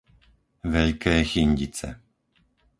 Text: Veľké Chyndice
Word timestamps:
Veľké 0.73 1.13
Chyndice 1.29 1.89